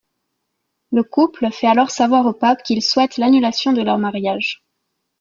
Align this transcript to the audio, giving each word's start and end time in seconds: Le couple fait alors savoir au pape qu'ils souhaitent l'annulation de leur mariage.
Le 0.91 1.03
couple 1.03 1.51
fait 1.51 1.67
alors 1.67 1.91
savoir 1.91 2.25
au 2.25 2.33
pape 2.33 2.63
qu'ils 2.63 2.81
souhaitent 2.81 3.17
l'annulation 3.17 3.71
de 3.71 3.83
leur 3.83 3.99
mariage. 3.99 4.65